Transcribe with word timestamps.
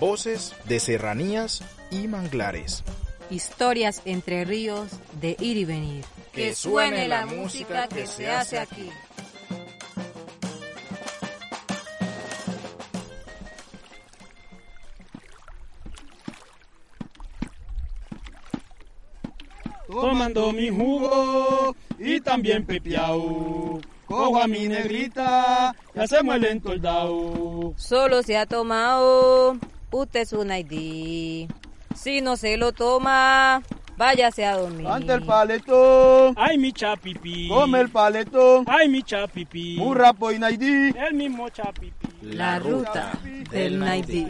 Voces 0.00 0.54
de 0.64 0.80
serranías 0.80 1.62
y 1.90 2.08
manglares. 2.08 2.82
Historias 3.30 4.02
entre 4.04 4.44
ríos 4.44 4.90
de 5.20 5.36
ir 5.40 5.56
y 5.56 5.64
venir. 5.64 6.04
Que 6.32 6.54
suene 6.54 7.08
la 7.08 7.26
música 7.26 7.88
que 7.88 8.06
se 8.06 8.30
hace 8.30 8.58
aquí. 8.58 8.90
tomando 20.02 20.52
mi 20.52 20.68
jugo 20.68 21.76
y 21.98 22.20
también 22.20 22.64
pepiao. 22.66 23.80
Cojo 24.12 24.42
a 24.42 24.46
mi 24.46 24.68
negrita 24.68 25.74
y 25.94 25.98
hacemos 26.00 26.36
el 26.36 26.44
entoldao. 26.44 27.72
Solo 27.76 28.22
se 28.22 28.36
ha 28.36 28.46
tomado, 28.46 29.56
usted 29.90 30.20
es 30.20 30.32
un 30.32 30.50
ID. 30.52 31.48
Si 31.94 32.20
no 32.20 32.36
se 32.36 32.56
lo 32.56 32.72
toma, 32.72 33.62
váyase 33.96 34.44
a 34.44 34.56
dormir. 34.56 34.86
Ante 34.86 35.14
el 35.14 35.22
paletón, 35.24 36.34
Ay, 36.36 36.58
mi 36.58 36.72
chapipi. 36.72 37.48
come 37.48 37.80
el 37.80 37.88
paletón. 37.88 38.64
Ay, 38.68 38.88
mi 38.88 39.02
chapipi. 39.02 39.76
Muy 39.78 39.96
rápido 39.96 40.32
y 40.32 40.38
naidí. 40.38 40.92
El 40.96 41.14
mismo 41.14 41.48
chapipi. 41.48 42.08
La 42.22 42.60
ruta 42.60 43.18
del 43.50 43.80
Naidí. 43.80 44.28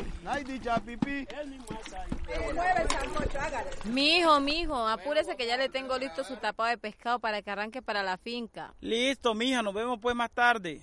Mijo, 3.85 4.41
mijo, 4.41 4.89
apúrese 4.89 5.37
que 5.37 5.47
ya 5.47 5.59
le 5.59 5.69
tengo 5.69 5.99
listo 5.99 6.25
su 6.25 6.37
tapado 6.37 6.71
de 6.71 6.79
pescado 6.79 7.19
para 7.19 7.43
que 7.43 7.51
arranque 7.51 7.83
para 7.83 8.03
la 8.03 8.17
finca. 8.17 8.73
Listo, 8.81 9.35
mija, 9.35 9.63
nos 9.63 9.75
vemos 9.75 9.99
pues 10.01 10.17
más 10.17 10.31
tarde. 10.31 10.81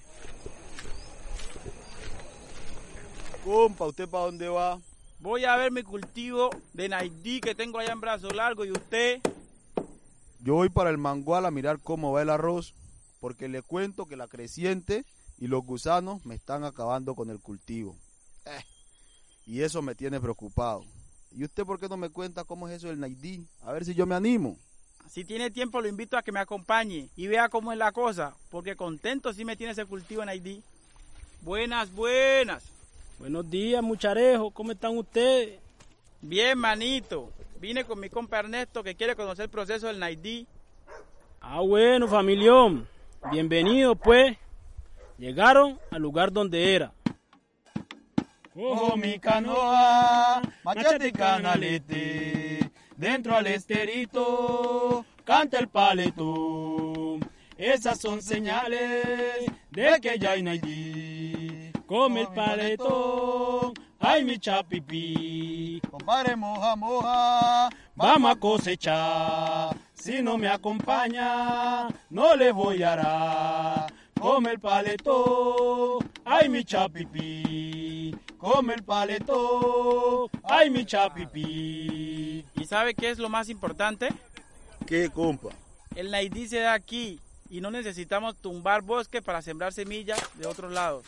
Compa, 3.43 3.87
¿usted 3.87 4.07
para 4.07 4.25
dónde 4.25 4.47
va? 4.47 4.77
Voy 5.19 5.45
a 5.45 5.55
ver 5.55 5.71
mi 5.71 5.81
cultivo 5.81 6.51
de 6.73 6.89
Naidí 6.89 7.41
que 7.41 7.55
tengo 7.55 7.79
allá 7.79 7.93
en 7.93 8.01
Brazo 8.01 8.29
Largo 8.29 8.65
y 8.65 8.71
usted. 8.71 9.19
Yo 10.41 10.53
voy 10.53 10.69
para 10.69 10.91
el 10.91 10.99
mangual 10.99 11.47
a 11.47 11.51
mirar 11.51 11.79
cómo 11.81 12.11
va 12.11 12.21
el 12.21 12.29
arroz, 12.29 12.75
porque 13.19 13.47
le 13.49 13.63
cuento 13.63 14.05
que 14.05 14.15
la 14.15 14.27
creciente 14.27 15.05
y 15.39 15.47
los 15.47 15.63
gusanos 15.65 16.25
me 16.25 16.35
están 16.35 16.63
acabando 16.63 17.15
con 17.15 17.29
el 17.29 17.39
cultivo. 17.39 17.95
Eh, 18.45 18.63
y 19.45 19.61
eso 19.61 19.81
me 19.81 19.95
tiene 19.95 20.19
preocupado. 20.19 20.83
¿Y 21.31 21.43
usted 21.43 21.63
por 21.63 21.79
qué 21.79 21.87
no 21.87 21.97
me 21.97 22.09
cuenta 22.09 22.43
cómo 22.43 22.67
es 22.67 22.75
eso 22.75 22.87
del 22.87 22.99
Naidí? 22.99 23.47
A 23.61 23.71
ver 23.71 23.85
si 23.85 23.93
yo 23.95 24.05
me 24.05 24.15
animo. 24.15 24.57
Si 25.09 25.23
tiene 25.23 25.49
tiempo, 25.49 25.81
lo 25.81 25.87
invito 25.87 26.17
a 26.17 26.21
que 26.21 26.31
me 26.31 26.39
acompañe 26.39 27.09
y 27.15 27.27
vea 27.27 27.49
cómo 27.49 27.71
es 27.71 27.77
la 27.77 27.91
cosa, 27.91 28.35
porque 28.51 28.75
contento 28.75 29.33
sí 29.33 29.45
me 29.45 29.55
tiene 29.55 29.71
ese 29.73 29.85
cultivo 29.85 30.21
en 30.21 30.29
Haití. 30.29 30.61
Buenas, 31.41 31.91
buenas. 31.93 32.63
Buenos 33.17 33.49
días, 33.49 33.81
mucharejo. 33.81 34.51
¿Cómo 34.51 34.73
están 34.73 34.97
ustedes? 34.97 35.59
Bien, 36.21 36.57
manito. 36.57 37.31
Vine 37.59 37.85
con 37.85 37.99
mi 37.99 38.09
compa 38.09 38.39
Ernesto 38.39 38.83
que 38.83 38.95
quiere 38.95 39.15
conocer 39.15 39.45
el 39.45 39.49
proceso 39.49 39.87
del 39.87 39.99
Naidí. 39.99 40.45
Ah, 41.41 41.61
bueno, 41.61 42.07
familión. 42.07 42.87
Bienvenidos, 43.31 43.97
pues. 44.03 44.37
Llegaron 45.19 45.77
al 45.91 46.01
lugar 46.01 46.31
donde 46.31 46.75
era. 46.75 46.93
Cojo 48.53 48.95
mi 48.95 49.19
canoa, 49.19 50.41
machete 50.63 51.11
canalete, 51.11 52.71
dentro 52.95 53.35
al 53.35 53.47
esterito 53.47 55.05
canta 55.25 55.59
el 55.59 55.67
paletón. 55.67 57.19
Esas 57.57 57.99
son 57.99 58.21
señales 58.21 59.51
de 59.69 59.99
que 60.01 60.17
ya 60.17 60.31
hay 60.31 60.41
Naidí. 60.41 61.71
Come 61.85 62.21
el 62.21 62.27
paletón. 62.29 63.73
Ay, 63.99 64.23
mi 64.23 64.39
chapipi. 64.39 65.81
Compadre 65.91 66.37
moja, 66.37 66.77
moja, 66.77 67.69
vamos 67.93 68.31
a 68.31 68.35
cosechar. 68.37 69.75
Si 69.93 70.21
no 70.21 70.37
me 70.37 70.47
acompaña, 70.47 71.89
no 72.09 72.35
le 72.37 72.53
voy 72.53 72.83
a 72.83 72.95
dar. 72.95 73.98
Come 74.19 74.51
el 74.51 74.59
paletón, 74.59 76.11
ay 76.25 76.49
mi 76.49 76.65
chapipi. 76.65 78.13
Come 78.37 78.73
el 78.73 78.83
paletón, 78.83 80.29
ay 80.43 80.69
mi 80.69 80.85
chapipi. 80.85 82.45
¿Y 82.55 82.65
sabe 82.65 82.93
qué 82.93 83.11
es 83.11 83.17
lo 83.17 83.29
más 83.29 83.47
importante? 83.47 84.09
¿Qué, 84.85 85.09
compa? 85.09 85.49
El 85.95 86.11
Naidí 86.11 86.47
se 86.47 86.59
da 86.59 86.73
aquí 86.73 87.19
y 87.49 87.61
no 87.61 87.71
necesitamos 87.71 88.35
tumbar 88.35 88.81
bosque 88.81 89.21
para 89.21 89.41
sembrar 89.41 89.71
semillas 89.71 90.19
de 90.35 90.47
otros 90.47 90.71
lados. 90.73 91.05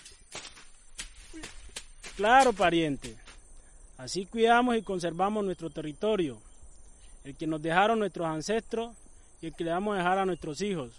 Claro, 2.16 2.54
pariente. 2.54 3.18
Así 3.98 4.26
cuidamos 4.26 4.78
y 4.78 4.84
conservamos 4.84 5.44
nuestro 5.44 5.70
territorio, 5.70 6.38
el 7.26 7.36
que 7.36 7.46
nos 7.46 7.62
dejaron 7.62 8.00
nuestros 8.00 8.28
ancestros 8.28 8.96
y 9.42 9.48
el 9.48 9.56
que 9.56 9.66
le 9.66 9.72
vamos 9.72 9.96
a 9.96 9.98
dejar 9.98 10.18
a 10.18 10.26
nuestros 10.26 10.62
hijos. 10.62 10.92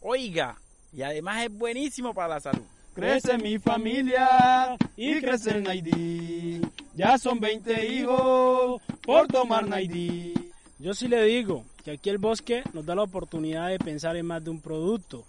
Oiga, 0.00 0.58
y 0.94 1.02
además 1.02 1.44
es 1.44 1.52
buenísimo 1.52 2.14
para 2.14 2.34
la 2.34 2.40
salud. 2.40 2.62
Crece 2.94 3.36
mi 3.38 3.58
familia 3.58 4.76
y 4.96 5.20
crece 5.20 5.50
el 5.50 5.64
Naidí. 5.64 6.62
Ya 6.94 7.18
son 7.18 7.40
20 7.40 7.92
hijos 7.92 8.80
por 9.02 9.26
tomar 9.26 9.66
Naidí. 9.66 10.32
Yo 10.78 10.94
sí 10.94 11.08
le 11.08 11.24
digo 11.24 11.64
que 11.84 11.92
aquí 11.92 12.10
el 12.10 12.18
bosque 12.18 12.62
nos 12.72 12.86
da 12.86 12.94
la 12.94 13.02
oportunidad 13.02 13.68
de 13.68 13.78
pensar 13.78 14.16
en 14.16 14.26
más 14.26 14.44
de 14.44 14.50
un 14.50 14.60
producto. 14.60 15.24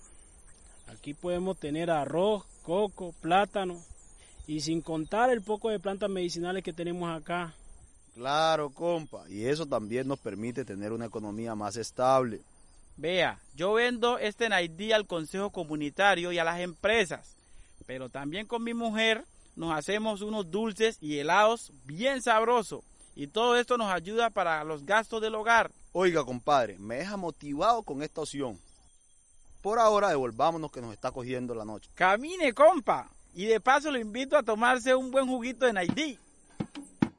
Aquí 0.87 1.15
podemos 1.15 1.57
tener 1.57 1.89
arroz, 1.89 2.43
coco, 2.61 3.15
plátano 3.19 3.81
y 4.45 4.59
sin 4.59 4.81
contar 4.81 5.31
el 5.31 5.41
poco 5.41 5.69
de 5.69 5.79
plantas 5.79 6.09
medicinales 6.09 6.63
que 6.63 6.73
tenemos 6.73 7.09
acá. 7.09 7.55
Claro, 8.13 8.69
compa. 8.69 9.27
Y 9.29 9.45
eso 9.45 9.65
también 9.65 10.07
nos 10.07 10.19
permite 10.19 10.63
tener 10.63 10.93
una 10.93 11.05
economía 11.05 11.55
más 11.55 11.77
estable. 11.77 12.41
Vea, 12.97 13.39
yo 13.55 13.73
vendo 13.73 14.17
este 14.17 14.47
Naidí 14.47 14.91
al 14.91 15.05
Consejo 15.05 15.49
Comunitario 15.49 16.31
y 16.31 16.39
a 16.39 16.43
las 16.43 16.61
empresas, 16.61 17.35
pero 17.85 18.09
también 18.09 18.47
con 18.47 18.63
mi 18.63 18.73
mujer 18.73 19.25
nos 19.55 19.77
hacemos 19.77 20.21
unos 20.21 20.49
dulces 20.49 20.97
y 21.01 21.19
helados 21.19 21.71
bien 21.85 22.21
sabrosos 22.21 22.83
y 23.15 23.27
todo 23.27 23.57
esto 23.57 23.77
nos 23.77 23.91
ayuda 23.91 24.29
para 24.29 24.63
los 24.63 24.85
gastos 24.85 25.21
del 25.21 25.35
hogar. 25.35 25.71
Oiga, 25.93 26.23
compadre, 26.25 26.77
me 26.77 26.95
deja 26.95 27.15
motivado 27.15 27.83
con 27.83 28.03
esta 28.03 28.21
opción. 28.21 28.59
Por 29.61 29.79
ahora 29.79 30.09
devolvámonos 30.09 30.71
que 30.71 30.81
nos 30.81 30.93
está 30.93 31.11
cogiendo 31.11 31.55
la 31.55 31.65
noche. 31.65 31.89
Camine, 31.95 32.53
compa, 32.53 33.09
y 33.33 33.45
de 33.45 33.59
paso 33.59 33.91
lo 33.91 33.99
invito 33.99 34.37
a 34.37 34.43
tomarse 34.43 34.93
un 34.93 35.11
buen 35.11 35.27
juguito 35.27 35.65
de 35.65 35.73
Naidí. 35.73 36.19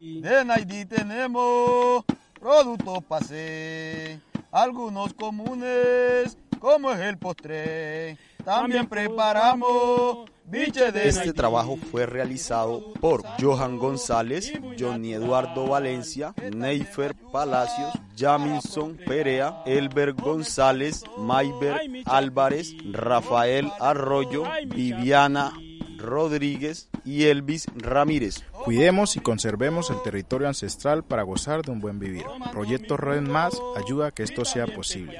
De 0.01 0.45
Naidí 0.45 0.85
tenemos 0.85 2.05
productos 2.39 3.03
pase, 3.05 4.21
algunos 4.57 5.13
comunes, 5.13 6.39
como 6.59 6.91
es 6.91 7.01
el 7.01 7.19
postre. 7.19 8.17
También 8.43 8.87
preparamos 8.87 10.31
biche 10.47 10.93
de 10.93 11.09
Este 11.09 11.33
trabajo 11.33 11.77
fue 11.91 12.07
realizado 12.07 12.93
por 12.95 13.23
Johan 13.41 13.77
González, 13.77 14.53
Johnny 14.79 15.13
Eduardo 15.13 15.67
Valencia, 15.67 16.33
Neifer 16.55 17.15
Palacios, 17.33 17.91
Jamison 18.17 18.97
Perea, 18.97 19.63
Elber 19.67 20.15
González, 20.15 21.03
Mayber 21.19 21.81
Álvarez, 22.07 22.75
Rafael 22.93 23.71
Arroyo, 23.79 24.45
Viviana 24.69 25.53
Rodríguez 25.99 26.89
y 27.05 27.25
Elvis 27.25 27.67
Ramírez. 27.77 28.45
Cuidemos 28.65 29.17
y 29.17 29.21
conservemos 29.21 29.91
el 29.91 30.03
territorio 30.03 30.49
ancestral 30.49 31.05
para 31.05 31.23
gozar 31.23 31.63
de 31.63 31.73
un 31.73 31.81
buen 31.81 31.99
vivir. 31.99 32.25
Proyecto 32.53 32.97
Red 32.97 33.23
Más 33.23 33.61
ayuda 33.77 34.09
a 34.09 34.11
que 34.13 34.23
esto 34.23 34.45
sea 34.45 34.67
posible. 34.67 35.19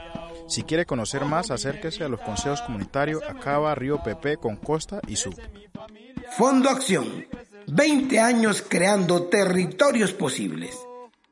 Si 0.49 0.63
quiere 0.63 0.87
conocer 0.87 1.25
más, 1.25 1.51
acérquese 1.51 2.05
a 2.05 2.09
los 2.09 2.21
consejos 2.21 2.63
comunitarios 2.63 3.23
Acaba, 3.29 3.75
Río 3.75 4.03
Pepe, 4.03 4.37
con 4.37 4.57
Costa 4.57 5.01
y 5.09 5.17
Sub. 5.17 5.35
Fondo 6.37 6.71
Acción. 6.71 7.27
20 7.69 8.21
años 8.21 8.63
creando 8.67 9.25
territorios 9.25 10.13
posibles. 10.13 10.79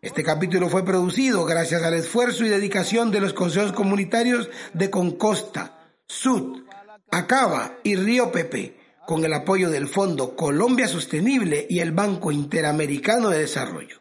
Este 0.03 0.23
capítulo 0.23 0.69
fue 0.69 0.85
producido 0.85 1.45
gracias 1.45 1.83
al 1.83 1.95
esfuerzo 1.95 2.45
y 2.45 2.49
dedicación 2.49 3.11
de 3.11 3.21
los 3.21 3.33
consejos 3.33 3.73
comunitarios 3.73 4.51
de 4.73 4.91
Concosta, 4.91 5.79
Sud, 6.07 6.65
Acaba 7.11 7.79
y 7.85 7.97
Río 7.97 8.31
Pepe, 8.33 8.77
con 9.07 9.25
el 9.25 9.33
apoyo 9.33 9.71
del 9.71 9.89
Fondo 9.89 10.35
Colombia 10.35 10.89
Sostenible 10.89 11.67
y 11.69 11.81
el 11.81 11.93
Banco 11.93 12.33
Interamericano 12.33 13.31
de 13.31 13.41
Desarrollo. 13.41 14.01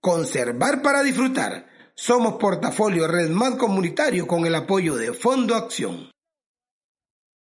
Conservar 0.00 0.82
para 0.82 1.02
disfrutar. 1.02 1.66
Somos 1.94 2.34
portafolio 2.34 3.06
Red 3.06 3.30
Más 3.30 3.56
Comunitario 3.56 4.26
con 4.26 4.46
el 4.46 4.54
apoyo 4.54 4.96
de 4.96 5.12
Fondo 5.12 5.54
Acción. 5.54 6.10